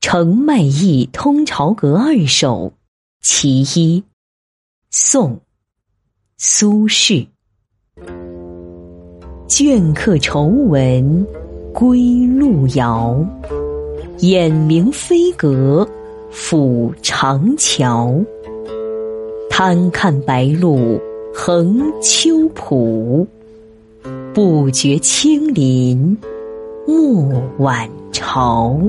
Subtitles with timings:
[0.00, 2.72] 程麦意通朝阁二首
[3.20, 4.02] 其一，
[4.90, 5.34] 宋·
[6.38, 7.28] 苏轼。
[9.46, 11.26] 倦客愁闻
[11.74, 13.22] 归路遥，
[14.20, 15.86] 眼明飞阁
[16.32, 18.18] 抚长桥。
[19.50, 20.98] 贪看白露
[21.34, 23.26] 横秋浦，
[24.32, 26.16] 不觉青林
[26.86, 28.80] 暮晚潮。